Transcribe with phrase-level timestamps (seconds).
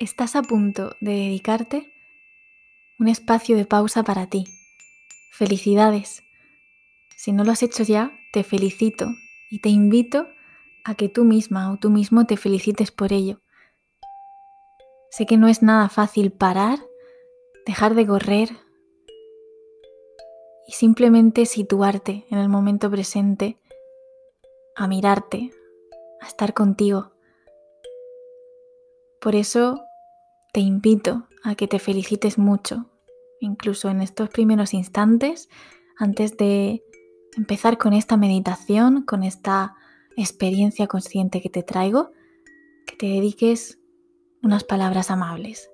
[0.00, 1.92] Estás a punto de dedicarte
[3.00, 4.44] un espacio de pausa para ti.
[5.32, 6.22] Felicidades.
[7.16, 9.08] Si no lo has hecho ya, te felicito
[9.50, 10.28] y te invito
[10.84, 13.40] a que tú misma o tú mismo te felicites por ello.
[15.10, 16.78] Sé que no es nada fácil parar,
[17.66, 18.50] dejar de correr
[20.68, 23.58] y simplemente situarte en el momento presente,
[24.76, 25.50] a mirarte,
[26.20, 27.10] a estar contigo.
[29.20, 29.84] Por eso
[30.58, 32.90] te invito a que te felicites mucho,
[33.38, 35.48] incluso en estos primeros instantes,
[35.96, 36.82] antes de
[37.36, 39.76] empezar con esta meditación, con esta
[40.16, 42.10] experiencia consciente que te traigo,
[42.88, 43.78] que te dediques
[44.42, 45.70] unas palabras amables.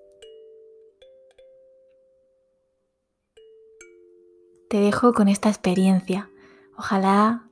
[4.69, 6.31] Te dejo con esta experiencia.
[6.77, 7.49] Ojalá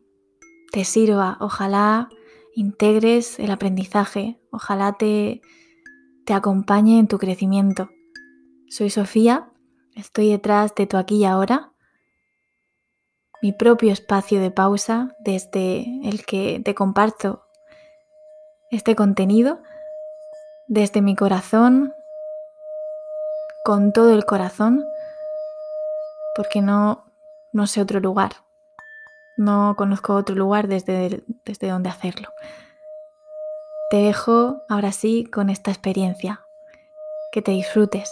[0.71, 2.11] te sirva, ojalá
[2.55, 5.41] integres el aprendizaje, ojalá te
[6.25, 7.91] te acompañe en tu crecimiento.
[8.69, 9.51] Soy Sofía,
[9.95, 11.73] estoy detrás de tu aquí y ahora,
[13.43, 17.45] mi propio espacio de pausa desde el que te comparto
[18.71, 19.61] este contenido,
[20.69, 21.93] desde mi corazón,
[23.65, 24.85] con todo el corazón,
[26.37, 27.05] porque no,
[27.53, 28.33] no sé otro lugar,
[29.37, 32.29] no conozco otro lugar desde, desde donde hacerlo.
[33.93, 36.47] Te dejo ahora sí con esta experiencia.
[37.31, 38.11] Que te disfrutes.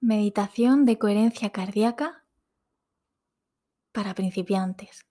[0.00, 2.24] Meditación de coherencia cardíaca
[3.92, 5.06] para principiantes.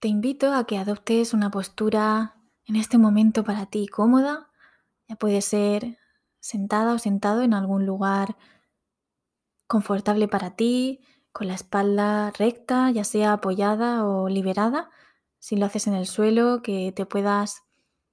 [0.00, 4.50] Te invito a que adoptes una postura en este momento para ti cómoda.
[5.06, 5.96] Ya puede ser
[6.40, 8.36] sentada o sentado en algún lugar
[9.66, 11.00] confortable para ti,
[11.32, 14.90] con la espalda recta, ya sea apoyada o liberada.
[15.38, 17.62] Si lo haces en el suelo, que te puedas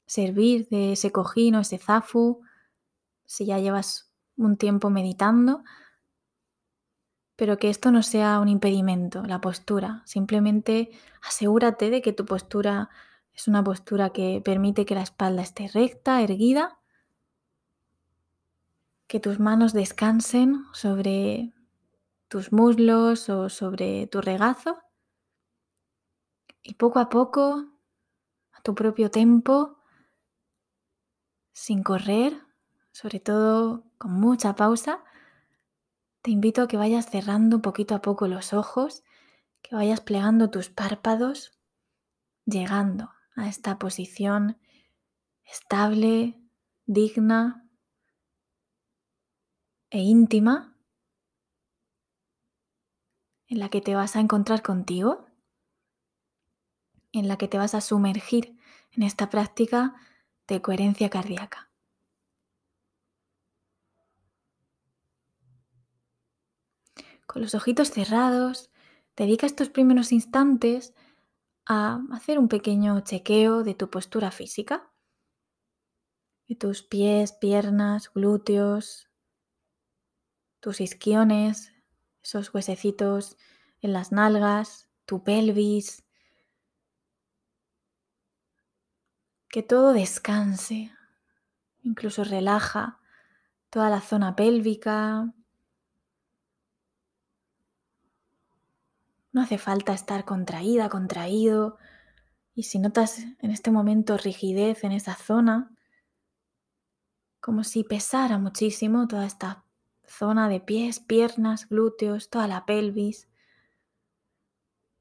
[0.06, 2.42] servir de ese cojín o ese zafu,
[3.26, 5.64] si ya llevas un tiempo meditando,
[7.36, 10.04] pero que esto no sea un impedimento, la postura.
[10.06, 12.90] Simplemente asegúrate de que tu postura
[13.34, 16.78] es una postura que permite que la espalda esté recta, erguida
[19.08, 21.54] que tus manos descansen sobre
[22.28, 24.80] tus muslos o sobre tu regazo
[26.62, 27.66] y poco a poco,
[28.52, 29.78] a tu propio tempo,
[31.54, 32.42] sin correr,
[32.92, 35.04] sobre todo con mucha pausa,
[36.22, 39.04] te invito a que vayas cerrando poquito a poco los ojos,
[39.62, 41.58] que vayas plegando tus párpados,
[42.46, 44.58] llegando a esta posición
[45.46, 46.38] estable,
[46.86, 47.67] digna,
[49.90, 50.76] e íntima
[53.48, 55.26] en la que te vas a encontrar contigo,
[57.14, 58.58] en la que te vas a sumergir
[58.92, 59.96] en esta práctica
[60.48, 61.70] de coherencia cardíaca.
[67.26, 68.72] Con los ojitos cerrados,
[69.16, 70.94] dedica estos primeros instantes
[71.66, 74.90] a hacer un pequeño chequeo de tu postura física,
[76.48, 79.10] de tus pies, piernas, glúteos,
[80.68, 81.72] tus isquiones,
[82.22, 83.38] esos huesecitos
[83.80, 86.04] en las nalgas, tu pelvis.
[89.48, 90.92] Que todo descanse,
[91.84, 93.00] incluso relaja
[93.70, 95.34] toda la zona pélvica.
[99.32, 101.78] No hace falta estar contraída, contraído.
[102.54, 105.72] Y si notas en este momento rigidez en esa zona,
[107.40, 109.64] como si pesara muchísimo toda esta
[110.08, 113.28] zona de pies, piernas, glúteos, toda la pelvis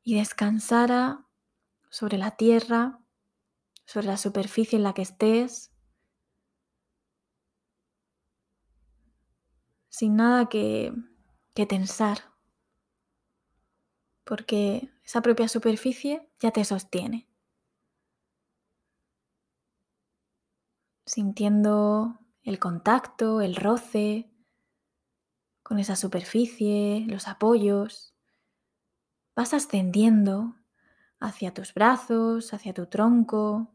[0.03, 1.27] y descansara
[1.91, 3.00] sobre la tierra,
[3.84, 5.72] sobre la superficie en la que estés,
[9.89, 10.93] sin nada que,
[11.55, 12.19] que tensar,
[14.25, 17.29] porque esa propia superficie ya te sostiene.
[21.06, 24.29] Sintiendo el contacto, el roce,
[25.66, 28.14] con esa superficie, los apoyos.
[29.34, 30.54] Vas ascendiendo
[31.18, 33.74] hacia tus brazos, hacia tu tronco,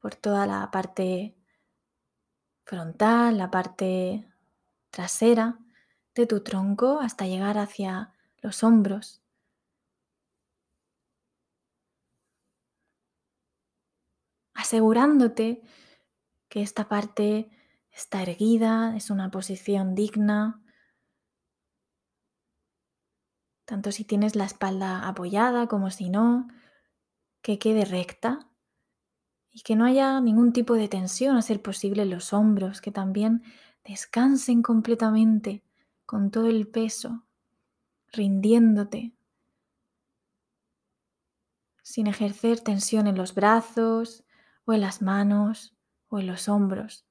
[0.00, 1.36] por toda la parte
[2.64, 4.26] frontal, la parte
[4.88, 5.58] trasera
[6.14, 9.20] de tu tronco hasta llegar hacia los hombros.
[14.54, 15.60] Asegurándote
[16.48, 17.50] que esta parte
[17.90, 20.62] está erguida, es una posición digna.
[23.64, 26.48] Tanto si tienes la espalda apoyada como si no,
[27.42, 28.48] que quede recta
[29.50, 33.42] y que no haya ningún tipo de tensión a ser posible los hombros, que también
[33.84, 35.62] descansen completamente
[36.06, 37.24] con todo el peso,
[38.12, 39.12] rindiéndote,
[41.82, 44.24] sin ejercer tensión en los brazos
[44.64, 45.74] o en las manos
[46.08, 47.04] o en los hombros.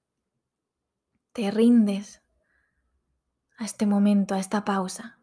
[1.39, 2.21] Te rindes
[3.57, 5.21] a este momento, a esta pausa.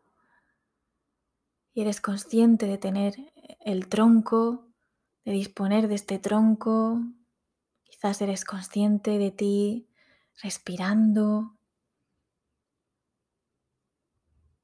[1.75, 4.67] Y eres consciente de tener el tronco,
[5.27, 7.03] de disponer de este tronco.
[7.83, 9.91] Quizás eres consciente de ti
[10.43, 11.59] respirando,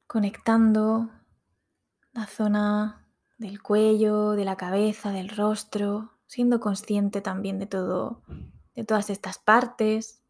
[0.06, 1.10] conectando
[2.12, 8.22] la zona del cuello, de la cabeza, del rostro, siendo consciente también de todo,
[8.74, 10.21] de todas estas partes.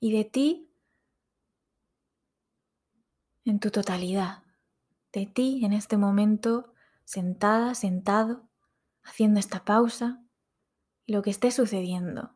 [0.00, 0.70] Y de ti
[3.44, 4.42] en tu totalidad,
[5.12, 6.72] de ti en este momento
[7.04, 8.48] sentada, sentado,
[9.02, 10.22] haciendo esta pausa
[11.06, 12.34] lo que esté sucediendo.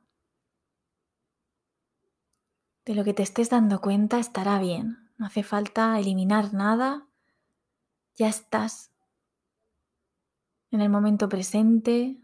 [2.85, 5.11] De lo que te estés dando cuenta estará bien.
[5.19, 7.07] No hace falta eliminar nada.
[8.17, 8.91] Ya estás
[10.71, 12.19] en el momento presente.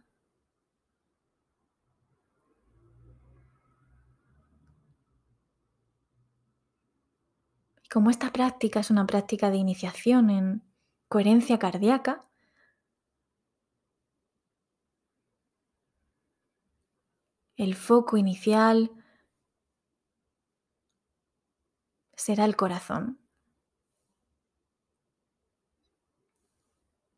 [7.90, 10.62] Como esta práctica es una práctica de iniciación en
[11.08, 12.26] coherencia cardíaca,
[17.56, 18.90] el foco inicial
[22.14, 23.18] será el corazón.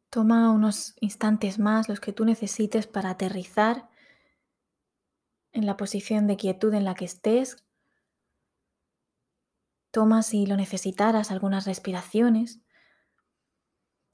[0.08, 3.88] Toma unos instantes más, los que tú necesites para aterrizar
[5.52, 7.56] en la posición de quietud en la que estés.
[9.90, 12.60] Toma, si lo necesitaras, algunas respiraciones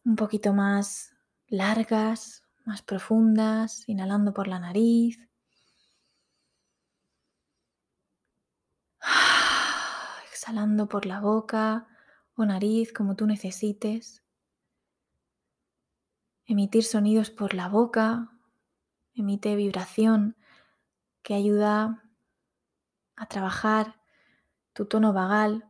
[0.05, 1.13] un poquito más
[1.49, 5.19] largas, más profundas, inhalando por la nariz
[10.33, 11.87] exhalando por la boca
[12.35, 14.23] o nariz como tú necesites.
[16.45, 18.31] Emitir sonidos por la boca,
[19.15, 20.37] emite vibración
[21.23, 22.05] que ayuda
[23.17, 24.01] a trabajar
[24.77, 25.65] tu tono vagal,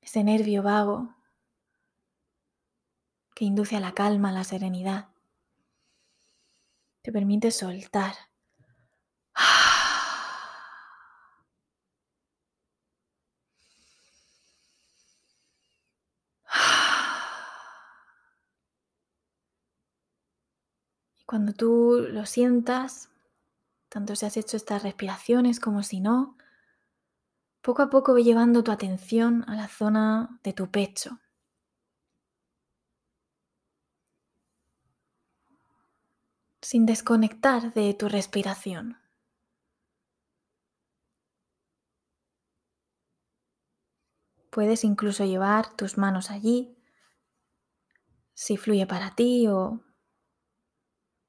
[0.00, 1.16] ese nervio vago
[3.34, 5.08] que induce a la calma, a la serenidad.
[7.02, 8.14] Te permite soltar.
[21.26, 23.10] Cuando tú lo sientas,
[23.88, 26.36] tanto si has hecho estas respiraciones como si no,
[27.62, 31.20] poco a poco ve llevando tu atención a la zona de tu pecho.
[36.60, 38.98] Sin desconectar de tu respiración.
[44.50, 46.76] Puedes incluso llevar tus manos allí,
[48.34, 49.80] si fluye para ti o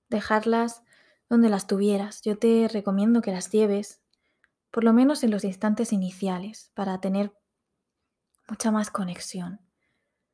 [0.09, 0.83] dejarlas
[1.29, 2.21] donde las tuvieras.
[2.21, 4.02] Yo te recomiendo que las lleves,
[4.73, 7.31] por lo menos en los instantes iniciales, para tener
[8.49, 9.61] mucha más conexión,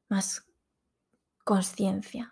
[0.07, 0.45] más
[1.43, 2.31] conciencia.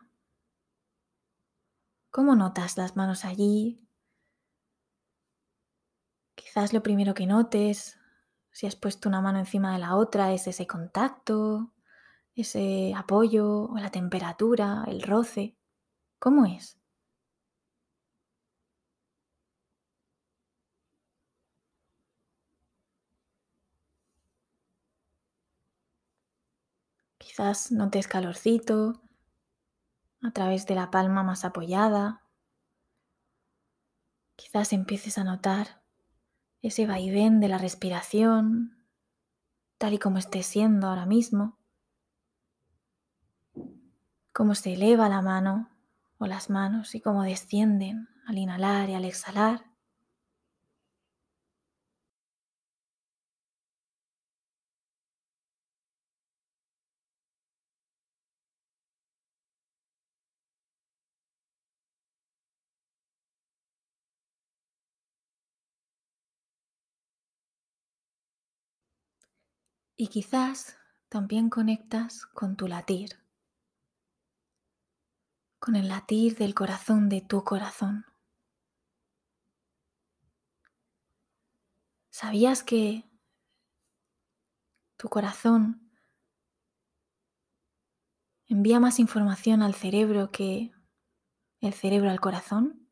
[2.09, 3.85] ¿Cómo notas las manos allí?
[6.35, 7.99] Quizás lo primero que notes,
[8.51, 11.73] si has puesto una mano encima de la otra, es ese contacto,
[12.33, 15.57] ese apoyo o la temperatura, el roce.
[16.19, 16.79] ¿Cómo es?
[27.37, 28.99] Quizás notes calorcito
[30.23, 32.23] a través de la palma más apoyada.
[34.35, 35.83] Quizás empieces a notar
[36.63, 38.83] ese vaivén de la respiración,
[39.77, 41.59] tal y como esté siendo ahora mismo.
[44.33, 45.69] Cómo se eleva la mano
[46.17, 49.76] o las manos y cómo descienden al inhalar y al exhalar.
[69.97, 70.77] Y quizás
[71.09, 73.27] también conectas con tu latir.
[75.67, 78.05] con el latir del corazón de tu corazón.
[82.09, 83.03] ¿Sabías que
[84.95, 85.91] tu corazón
[88.45, 90.71] envía más información al cerebro que
[91.59, 92.89] el cerebro al corazón?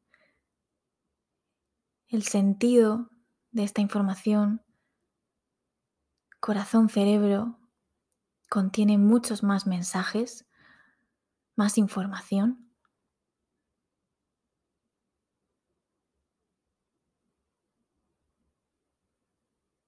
[2.08, 3.10] El sentido
[3.52, 4.65] de esta información,
[6.46, 7.58] corazón-cerebro,
[8.52, 10.46] contiene muchos más mensajes,
[11.56, 12.72] más información.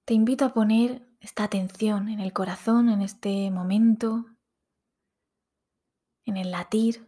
[0.04, 4.26] Te invito a poner esta atención en el corazón en este momento,
[6.24, 7.06] en el latir.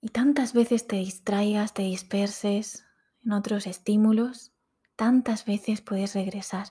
[0.00, 2.86] Y tantas veces te distraigas, te disperses
[3.22, 4.53] en otros estímulos,
[4.96, 6.68] tantas veces puedes regresar.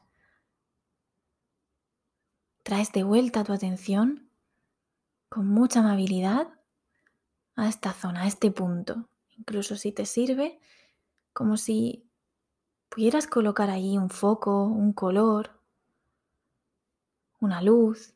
[2.63, 4.29] Traes de vuelta tu atención
[5.29, 6.47] con mucha amabilidad
[7.55, 9.09] a esta zona, a este punto.
[9.37, 10.59] Incluso si te sirve,
[11.33, 12.05] como si
[12.89, 15.59] pudieras colocar allí un foco, un color,
[17.39, 18.13] una luz,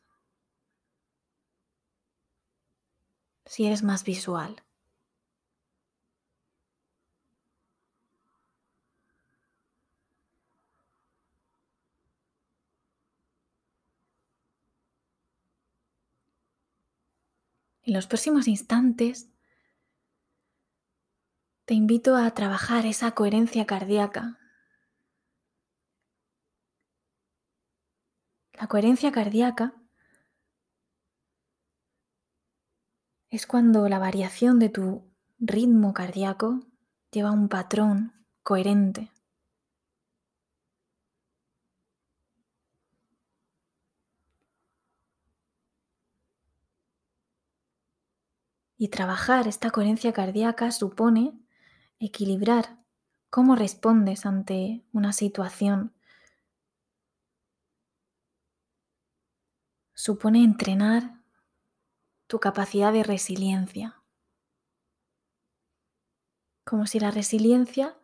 [3.44, 4.62] si eres más visual.
[17.88, 19.30] En los próximos instantes
[21.64, 24.38] te invito a trabajar esa coherencia cardíaca
[28.52, 29.72] La coherencia cardíaca
[33.30, 36.60] es cuando la variación de tu ritmo cardíaco
[37.10, 39.10] lleva un patrón coherente.
[48.78, 51.38] Y trabajar esta coherencia cardíaca supone
[51.98, 52.78] equilibrar
[53.28, 55.92] cómo respondes ante una situación
[59.98, 61.20] supone entrenar
[62.28, 64.00] tu capacidad de resiliencia.
[66.64, 67.98] Como si la resiliencia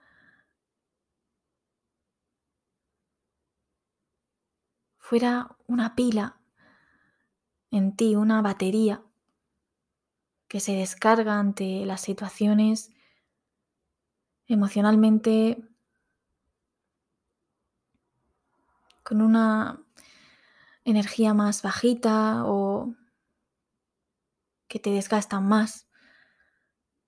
[4.99, 6.41] fuera una pila
[7.71, 9.05] en ti, una batería
[10.49, 12.91] que se descarga ante las situaciones
[14.47, 15.63] emocionalmente
[19.03, 19.85] con una
[20.85, 22.95] energía más bajita o
[24.69, 25.87] que te desgastan más.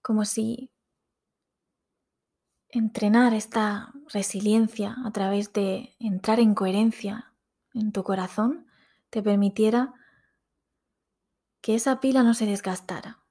[0.03, 0.71] Como si
[2.69, 7.33] entrenar esta resiliencia a través de entrar en coherencia
[7.75, 8.67] en tu corazón
[9.11, 9.95] te permitiera
[11.61, 13.26] que esa pila no se desgastara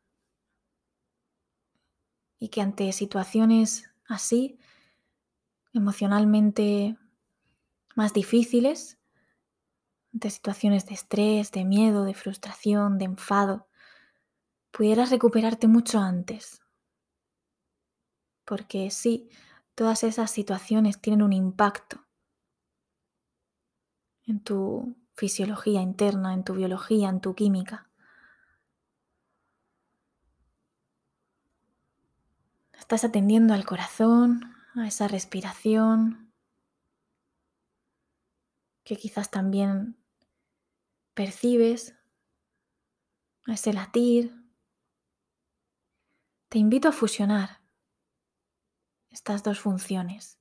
[2.39, 4.59] y que ante situaciones así,
[5.73, 6.97] emocionalmente
[7.95, 8.97] más difíciles,
[10.11, 13.67] de situaciones de estrés, de miedo, de frustración, de enfado,
[14.71, 16.61] pudieras recuperarte mucho antes.
[18.45, 19.29] Porque sí,
[19.73, 22.05] todas esas situaciones tienen un impacto
[24.25, 27.89] en tu fisiología interna, en tu biología, en tu química.
[32.77, 36.33] Estás atendiendo al corazón, a esa respiración,
[38.83, 39.97] que quizás también
[41.13, 41.95] percibes
[43.47, 44.33] a ese latir.
[46.49, 47.61] Te invito a fusionar
[49.09, 50.39] estas dos funciones.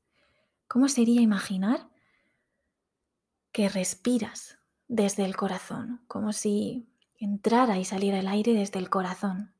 [0.68, 1.88] ¿Cómo sería imaginar
[3.52, 9.53] que respiras desde el corazón, como si entrara y saliera el aire desde el corazón?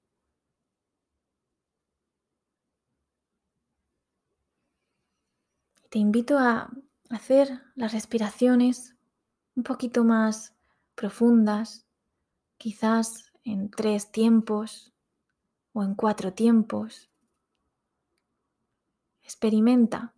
[5.94, 6.72] Te invito a
[7.08, 8.96] hacer las respiraciones
[9.54, 10.52] un poquito más
[10.96, 11.86] profundas,
[12.56, 14.92] quizás en tres tiempos
[15.72, 17.12] o en cuatro tiempos.
[19.22, 20.12] Experimenta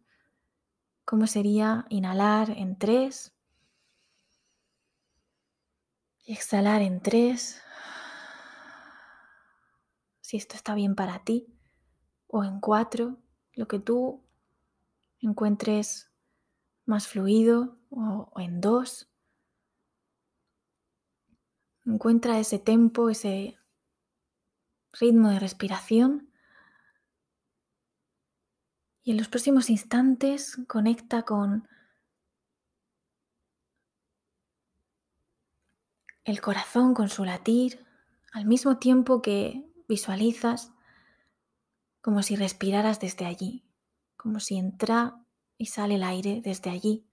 [1.04, 3.34] cómo sería inhalar en tres
[6.24, 7.60] y exhalar en tres.
[10.22, 11.52] Si esto está bien para ti.
[12.28, 13.18] O en cuatro,
[13.52, 14.25] lo que tú
[15.28, 16.10] encuentres
[16.84, 17.78] más fluido.
[17.90, 19.08] O, en dos.
[21.84, 23.58] Encuentra ese tempo, ese
[24.92, 26.32] ritmo de respiración.
[29.02, 31.68] Y en los próximos instantes conecta con
[36.24, 37.86] el corazón, con su latir,
[38.32, 40.72] al mismo tiempo que visualizas
[42.02, 43.65] como si respiraras desde allí,
[44.16, 45.24] como si entra
[45.58, 47.06] y sale el aire desde allí,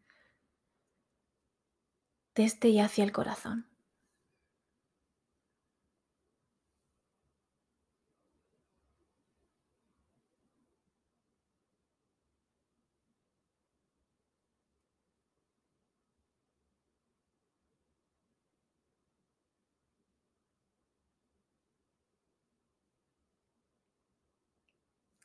[2.36, 3.73] desde y hacia el corazón.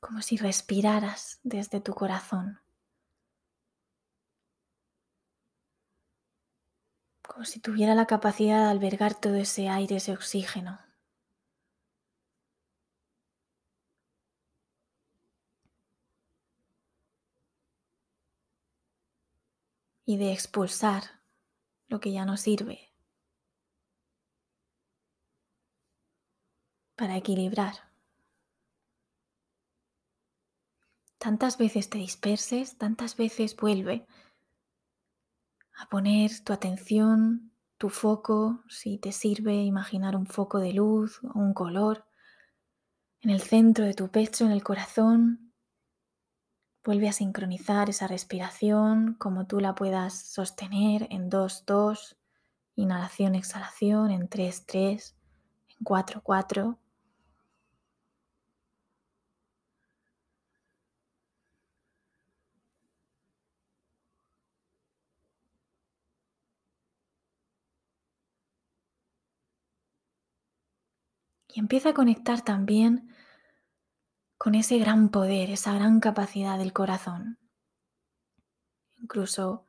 [0.09, 2.63] Como si respiraras desde tu corazón,
[7.23, 10.81] como si tuviera la capacidad de albergar todo ese aire, ese oxígeno.
[20.07, 21.21] y de expulsar
[21.89, 22.95] lo que ya no sirve
[26.97, 27.88] para equilibrar.
[31.19, 34.07] Tantas veces te disperses, tantas veces vuelve
[35.77, 41.39] a poner tu atención, tu foco, si te sirve imaginar un foco de luz o
[41.39, 42.05] un color,
[43.21, 45.53] en el centro de tu pecho, en el corazón.
[46.85, 52.17] Vuelve a sincronizar esa respiración como tú la puedas sostener en 2-2,
[52.77, 55.15] inhalación, exhalación, en 3-3,
[55.69, 56.79] en 4-4.
[71.59, 73.13] Empieza a conectar también
[74.37, 77.37] con ese gran poder, esa gran capacidad del corazón.
[78.99, 79.67] Incluso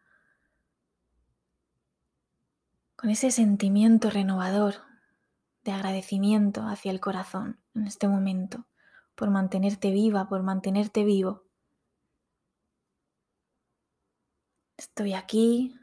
[2.95, 4.75] con ese sentimiento renovador
[5.63, 8.67] de agradecimiento hacia el corazón en este momento,
[9.15, 11.47] por mantenerte viva, por mantenerte vivo.
[14.77, 15.75] Estoy aquí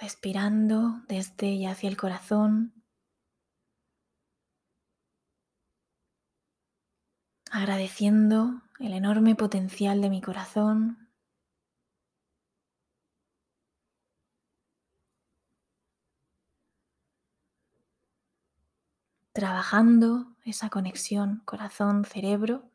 [0.00, 2.77] respirando desde y hacia el corazón,
[7.50, 11.08] agradeciendo el enorme potencial de mi corazón.
[19.32, 22.70] Trabajando esa conexión corazón-cerebro,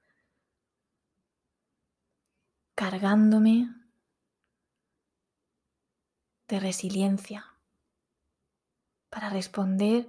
[2.75, 3.69] cargándome
[6.47, 7.45] de resiliencia
[9.09, 10.07] para responder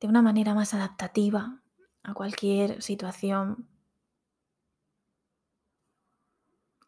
[0.00, 1.59] de una manera más adaptativa
[2.10, 3.68] a cualquier situación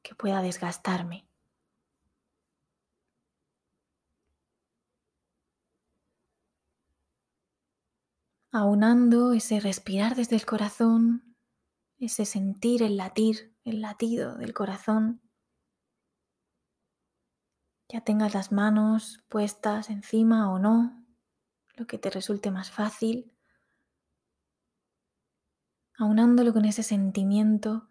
[0.02, 1.28] que pueda desgastarme.
[8.50, 11.36] Aunando ese respirar desde el corazón,
[11.98, 15.22] ese sentir el latir, el latido del corazón,
[17.88, 21.06] ya tengas las manos puestas encima o no,
[21.74, 23.31] lo que te resulte más fácil
[25.98, 27.88] aunándolo con ese sentimiento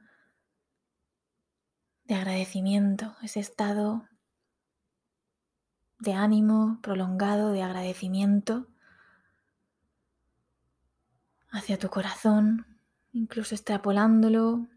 [2.06, 4.08] de agradecimiento, ese estado
[6.00, 8.68] de ánimo prolongado, de agradecimiento
[11.52, 12.66] hacia tu corazón,
[13.12, 14.68] incluso extrapolándolo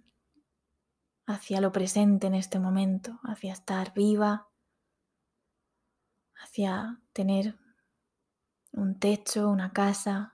[1.27, 4.49] hacia lo presente en este momento, hacia estar viva,
[6.37, 7.59] hacia tener
[8.73, 10.34] un techo, una casa,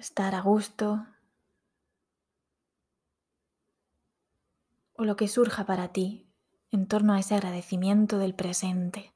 [0.00, 1.06] estar a gusto
[4.94, 6.26] o lo que surja para ti
[6.70, 9.12] en torno a ese agradecimiento del presente.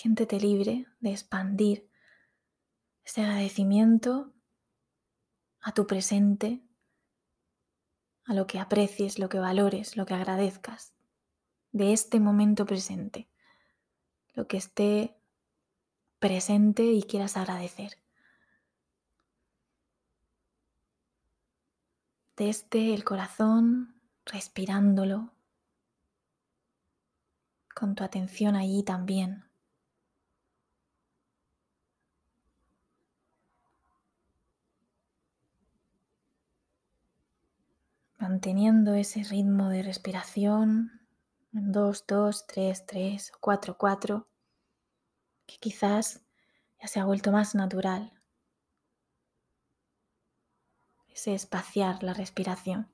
[0.00, 1.86] Siéntete libre de expandir
[3.04, 4.32] ese agradecimiento
[5.60, 6.62] a tu presente,
[8.24, 10.94] a lo que aprecies, lo que valores, lo que agradezcas
[11.72, 13.28] de este momento presente,
[14.32, 15.18] lo que esté
[16.18, 17.98] presente y quieras agradecer.
[22.38, 25.34] Desde el corazón, respirándolo,
[27.74, 29.49] con tu atención allí también.
[38.20, 41.00] Manteniendo ese ritmo de respiración
[41.54, 44.28] en 2, 2, 3, 3 o 4, 4,
[45.46, 46.22] que quizás
[46.80, 48.12] ya se ha vuelto más natural.
[51.08, 52.88] Ese espaciar la respiración.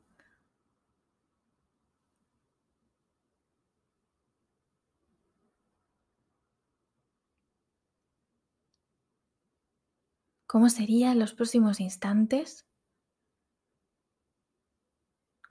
[10.46, 12.64] ¿Cómo serían los próximos instantes?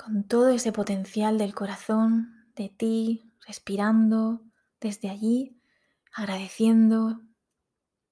[0.06, 4.44] Con todo ese potencial del corazón, de ti, respirando
[4.80, 5.60] desde allí,
[6.14, 7.22] agradeciendo.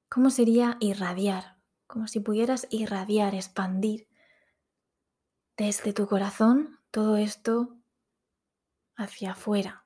[0.09, 1.59] ¿Cómo sería irradiar?
[1.85, 4.07] Como si pudieras irradiar, expandir
[5.55, 7.77] desde tu corazón todo esto
[8.95, 9.85] hacia afuera,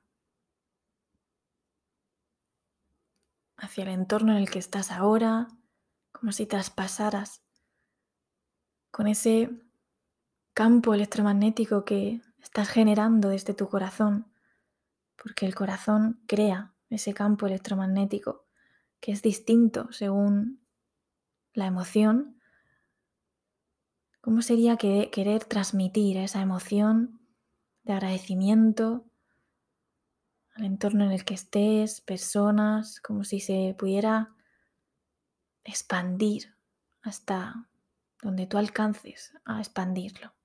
[3.58, 5.48] hacia el entorno en el que estás ahora,
[6.12, 7.44] como si traspasaras
[8.90, 9.67] con ese
[10.58, 14.26] campo electromagnético que estás generando desde tu corazón,
[15.14, 18.44] porque el corazón crea ese campo electromagnético
[18.98, 20.60] que es distinto según
[21.52, 22.40] la emoción.
[24.20, 27.20] ¿Cómo sería querer transmitir esa emoción
[27.84, 29.04] de agradecimiento
[30.56, 34.34] al entorno en el que estés, personas, como si se pudiera
[35.62, 36.56] expandir
[37.02, 37.68] hasta
[38.20, 40.36] donde tú alcances a expandirlo.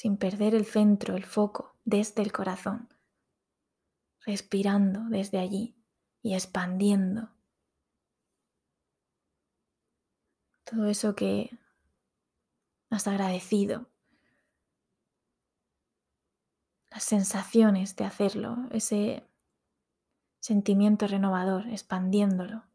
[0.00, 2.88] Sin perder el centro, el foco, desde el corazón,
[4.24, 5.76] respirando desde allí
[6.22, 7.28] y expandiendo
[10.64, 11.50] todo eso que
[12.88, 13.90] has agradecido,
[16.88, 19.28] las sensaciones de hacerlo, ese
[20.38, 22.69] sentimiento renovador, expandiéndolo.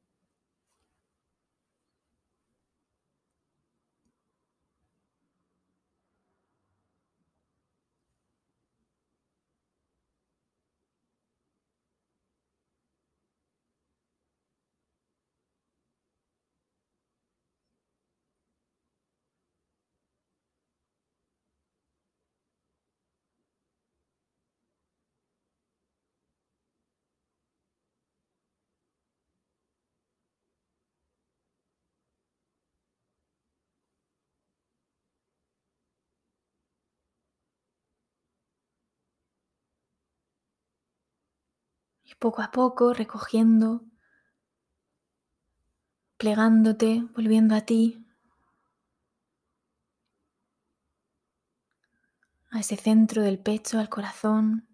[42.06, 43.84] Y poco a poco recogiendo,
[46.18, 48.06] plegándote, volviendo a ti,
[52.52, 54.68] a ese centro del pecho, al corazón,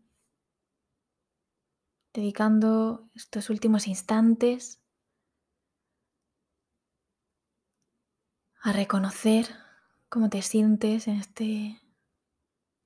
[2.14, 4.82] dedicando estos últimos instantes
[8.62, 9.48] a reconocer
[10.10, 11.82] cómo te sientes en este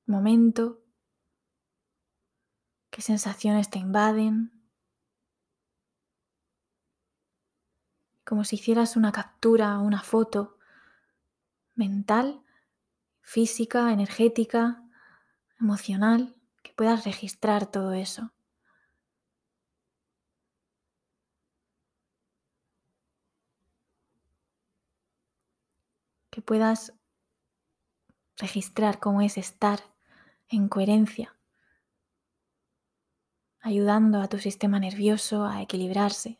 [0.05, 0.84] momento
[2.95, 4.53] qué sensaciones te invaden,
[8.23, 10.57] como si hicieras una captura, una foto
[11.73, 12.41] mental,
[13.19, 14.81] física, energética,
[15.59, 18.31] emocional, que puedas registrar todo eso.
[26.29, 26.93] Que puedas
[28.37, 29.81] registrar cómo es estar
[30.47, 31.35] en coherencia
[33.65, 36.39] ayudando a tu sistema nervioso a equilibrarse,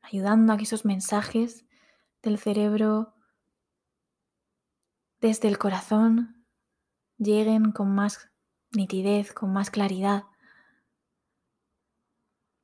[0.00, 1.64] ayudando a que esos mensajes
[2.20, 3.14] del cerebro
[5.20, 6.44] desde el corazón
[7.16, 8.28] lleguen con más
[8.72, 10.24] nitidez, con más claridad,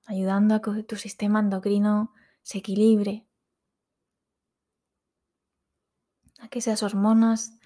[0.05, 3.29] ayudando a que tu sistema endocrino se equilibre,
[6.40, 7.61] a que esas hormonas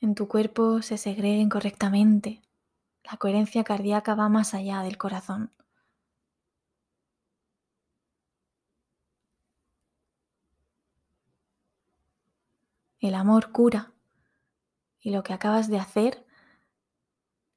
[0.00, 2.42] en tu cuerpo se segreguen correctamente.
[3.10, 5.50] La coherencia cardíaca va más allá del corazón.
[13.00, 13.94] El amor cura
[15.00, 16.26] y lo que acabas de hacer,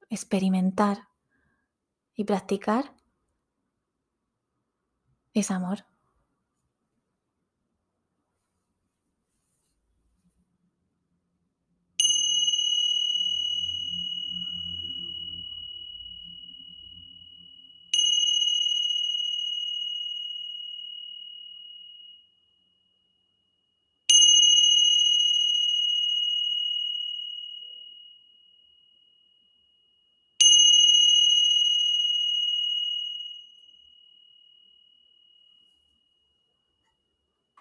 [0.10, 1.10] experimentar
[2.14, 2.96] y practicar,
[5.34, 5.91] es amor.